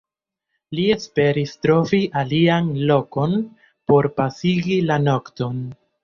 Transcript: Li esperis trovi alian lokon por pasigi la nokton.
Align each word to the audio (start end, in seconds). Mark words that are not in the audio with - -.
Li 0.77 0.83
esperis 0.93 1.51
trovi 1.65 1.99
alian 2.21 2.71
lokon 2.91 3.35
por 3.91 4.09
pasigi 4.21 4.79
la 4.93 4.97
nokton. 5.03 5.61